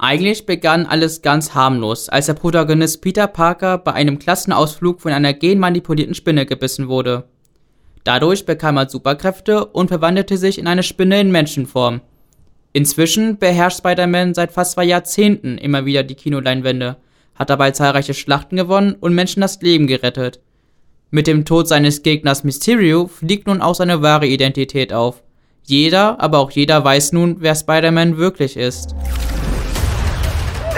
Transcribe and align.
Eigentlich 0.00 0.46
begann 0.46 0.86
alles 0.86 1.22
ganz 1.22 1.54
harmlos, 1.54 2.08
als 2.08 2.26
der 2.26 2.34
Protagonist 2.34 3.02
Peter 3.02 3.26
Parker 3.26 3.78
bei 3.78 3.92
einem 3.92 4.20
Klassenausflug 4.20 5.00
von 5.00 5.12
einer 5.12 5.34
genmanipulierten 5.34 6.14
Spinne 6.14 6.46
gebissen 6.46 6.86
wurde. 6.86 7.24
Dadurch 8.04 8.46
bekam 8.46 8.76
er 8.76 8.88
Superkräfte 8.88 9.64
und 9.66 9.88
verwandelte 9.88 10.36
sich 10.36 10.58
in 10.58 10.68
eine 10.68 10.84
Spinne 10.84 11.20
in 11.20 11.32
Menschenform. 11.32 12.00
Inzwischen 12.72 13.38
beherrscht 13.38 13.78
Spider-Man 13.78 14.34
seit 14.34 14.52
fast 14.52 14.72
zwei 14.72 14.84
Jahrzehnten 14.84 15.58
immer 15.58 15.84
wieder 15.84 16.04
die 16.04 16.14
Kinoleinwände, 16.14 16.96
hat 17.34 17.50
dabei 17.50 17.72
zahlreiche 17.72 18.14
Schlachten 18.14 18.56
gewonnen 18.56 18.94
und 19.00 19.14
Menschen 19.14 19.40
das 19.40 19.60
Leben 19.60 19.88
gerettet. 19.88 20.40
Mit 21.10 21.26
dem 21.26 21.44
Tod 21.44 21.66
seines 21.66 22.04
Gegners 22.04 22.44
Mysterio 22.44 23.08
fliegt 23.08 23.48
nun 23.48 23.60
auch 23.60 23.74
seine 23.74 24.00
wahre 24.00 24.26
Identität 24.28 24.92
auf. 24.92 25.24
Jeder, 25.64 26.20
aber 26.20 26.38
auch 26.38 26.52
jeder 26.52 26.84
weiß 26.84 27.12
nun, 27.12 27.38
wer 27.40 27.56
Spider-Man 27.56 28.16
wirklich 28.16 28.56
ist. 28.56 28.94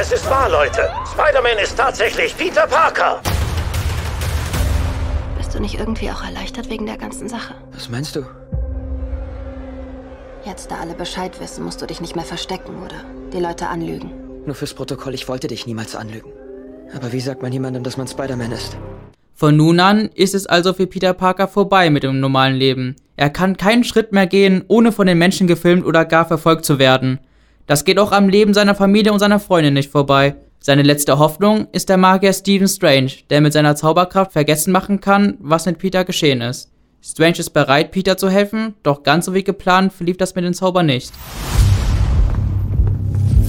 Es 0.00 0.12
ist 0.12 0.30
wahr, 0.30 0.48
Leute. 0.48 0.88
Spider-Man 1.12 1.58
ist 1.60 1.76
tatsächlich 1.76 2.36
Peter 2.36 2.68
Parker. 2.68 3.20
Bist 5.36 5.52
du 5.52 5.60
nicht 5.60 5.76
irgendwie 5.76 6.08
auch 6.08 6.22
erleichtert 6.22 6.70
wegen 6.70 6.86
der 6.86 6.96
ganzen 6.96 7.28
Sache? 7.28 7.56
Was 7.72 7.88
meinst 7.88 8.14
du? 8.14 8.20
Jetzt, 10.44 10.70
da 10.70 10.76
alle 10.76 10.94
Bescheid 10.94 11.40
wissen, 11.40 11.64
musst 11.64 11.82
du 11.82 11.86
dich 11.86 12.00
nicht 12.00 12.14
mehr 12.14 12.24
verstecken 12.24 12.80
oder 12.84 13.02
die 13.32 13.40
Leute 13.40 13.66
anlügen. 13.66 14.12
Nur 14.46 14.54
fürs 14.54 14.72
Protokoll, 14.72 15.14
ich 15.14 15.26
wollte 15.26 15.48
dich 15.48 15.66
niemals 15.66 15.96
anlügen. 15.96 16.30
Aber 16.94 17.12
wie 17.12 17.20
sagt 17.20 17.42
man 17.42 17.52
jemandem, 17.52 17.82
dass 17.82 17.96
man 17.96 18.06
Spider-Man 18.06 18.52
ist? 18.52 18.76
Von 19.34 19.56
nun 19.56 19.80
an 19.80 20.10
ist 20.14 20.36
es 20.36 20.46
also 20.46 20.74
für 20.74 20.86
Peter 20.86 21.12
Parker 21.12 21.48
vorbei 21.48 21.90
mit 21.90 22.04
dem 22.04 22.20
normalen 22.20 22.54
Leben. 22.54 22.94
Er 23.16 23.30
kann 23.30 23.56
keinen 23.56 23.82
Schritt 23.82 24.12
mehr 24.12 24.28
gehen, 24.28 24.64
ohne 24.68 24.92
von 24.92 25.08
den 25.08 25.18
Menschen 25.18 25.48
gefilmt 25.48 25.84
oder 25.84 26.04
gar 26.04 26.24
verfolgt 26.24 26.64
zu 26.64 26.78
werden. 26.78 27.18
Das 27.68 27.84
geht 27.84 27.98
auch 27.98 28.12
am 28.12 28.30
Leben 28.30 28.54
seiner 28.54 28.74
Familie 28.74 29.12
und 29.12 29.18
seiner 29.18 29.38
Freundin 29.38 29.74
nicht 29.74 29.92
vorbei. 29.92 30.36
Seine 30.58 30.82
letzte 30.82 31.18
Hoffnung 31.18 31.68
ist 31.70 31.90
der 31.90 31.98
Magier 31.98 32.32
Stephen 32.32 32.66
Strange, 32.66 33.10
der 33.28 33.42
mit 33.42 33.52
seiner 33.52 33.76
Zauberkraft 33.76 34.32
vergessen 34.32 34.72
machen 34.72 35.00
kann, 35.00 35.36
was 35.38 35.66
mit 35.66 35.76
Peter 35.78 36.06
geschehen 36.06 36.40
ist. 36.40 36.70
Strange 37.02 37.40
ist 37.40 37.50
bereit, 37.50 37.90
Peter 37.90 38.16
zu 38.16 38.30
helfen, 38.30 38.74
doch 38.82 39.02
ganz 39.02 39.26
so 39.26 39.34
wie 39.34 39.44
geplant 39.44 39.92
verlief 39.92 40.16
das 40.16 40.34
mit 40.34 40.46
dem 40.46 40.54
Zauber 40.54 40.82
nicht. 40.82 41.12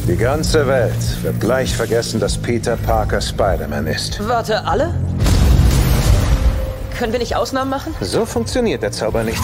Die 0.06 0.18
ganze 0.18 0.68
Welt 0.68 1.24
wird 1.24 1.40
gleich 1.40 1.74
vergessen, 1.74 2.20
dass 2.20 2.38
Peter 2.38 2.76
Parker 2.76 3.22
Spider-Man 3.22 3.88
ist. 3.88 4.20
Warte, 4.28 4.66
alle? 4.66 4.94
Können 6.98 7.14
wir 7.14 7.20
nicht 7.20 7.38
Ausnahmen 7.38 7.72
machen? 7.72 7.96
So 8.02 8.26
funktioniert 8.26 8.84
der 8.84 8.92
Zauber 8.92 9.24
nicht. 9.24 9.42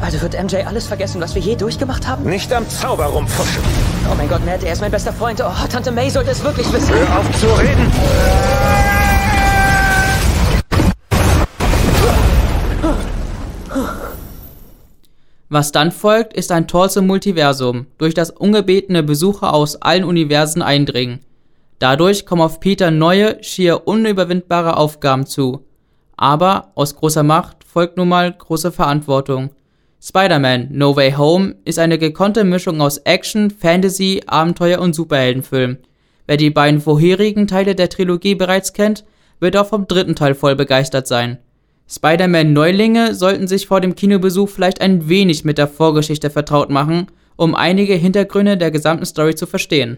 Also 0.00 0.20
wird 0.20 0.34
MJ 0.40 0.56
alles 0.66 0.86
vergessen, 0.86 1.20
was 1.20 1.34
wir 1.34 1.42
je 1.42 1.56
durchgemacht 1.56 2.06
haben? 2.06 2.24
Nicht 2.24 2.52
am 2.52 2.68
Zauber 2.68 3.06
rumfuschen. 3.06 3.62
Oh 4.10 4.14
mein 4.16 4.28
Gott, 4.28 4.44
Matt, 4.44 4.62
er 4.62 4.72
ist 4.72 4.80
mein 4.80 4.90
bester 4.90 5.12
Freund. 5.12 5.40
Oh, 5.40 5.68
Tante 5.70 5.90
May 5.90 6.10
sollte 6.10 6.30
es 6.30 6.42
wirklich 6.44 6.70
wissen. 6.72 6.94
Hör 6.94 7.18
auf 7.18 7.40
zu 7.40 7.46
reden. 7.46 7.90
Was 15.48 15.70
dann 15.70 15.92
folgt, 15.92 16.32
ist 16.34 16.50
ein 16.50 16.66
Tor 16.66 16.88
zum 16.88 17.06
Multiversum, 17.06 17.86
durch 17.96 18.12
das 18.12 18.30
ungebetene 18.30 19.02
Besucher 19.04 19.52
aus 19.52 19.80
allen 19.80 20.04
Universen 20.04 20.62
eindringen. 20.62 21.20
Dadurch 21.78 22.26
kommen 22.26 22.42
auf 22.42 22.60
Peter 22.60 22.90
neue, 22.90 23.42
schier 23.42 23.86
unüberwindbare 23.86 24.76
Aufgaben 24.76 25.26
zu. 25.26 25.64
Aber 26.16 26.72
aus 26.74 26.96
großer 26.96 27.22
Macht 27.22 27.64
folgt 27.64 27.96
nun 27.96 28.08
mal 28.08 28.32
große 28.32 28.72
Verantwortung. 28.72 29.50
Spider-Man 30.06 30.68
No 30.70 30.94
Way 30.96 31.12
Home 31.12 31.54
ist 31.64 31.78
eine 31.78 31.96
gekonnte 31.96 32.44
Mischung 32.44 32.82
aus 32.82 32.98
Action, 32.98 33.50
Fantasy, 33.50 34.22
Abenteuer 34.26 34.78
und 34.78 34.94
Superheldenfilm. 34.94 35.78
Wer 36.26 36.36
die 36.36 36.50
beiden 36.50 36.82
vorherigen 36.82 37.46
Teile 37.46 37.74
der 37.74 37.88
Trilogie 37.88 38.34
bereits 38.34 38.74
kennt, 38.74 39.06
wird 39.40 39.56
auch 39.56 39.66
vom 39.66 39.88
dritten 39.88 40.14
Teil 40.14 40.34
voll 40.34 40.56
begeistert 40.56 41.06
sein. 41.06 41.38
Spider-Man-Neulinge 41.88 43.14
sollten 43.14 43.48
sich 43.48 43.66
vor 43.66 43.80
dem 43.80 43.94
Kinobesuch 43.94 44.50
vielleicht 44.50 44.82
ein 44.82 45.08
wenig 45.08 45.46
mit 45.46 45.56
der 45.56 45.68
Vorgeschichte 45.68 46.28
vertraut 46.28 46.68
machen, 46.68 47.06
um 47.36 47.54
einige 47.54 47.94
Hintergründe 47.94 48.58
der 48.58 48.70
gesamten 48.70 49.06
Story 49.06 49.34
zu 49.34 49.46
verstehen 49.46 49.96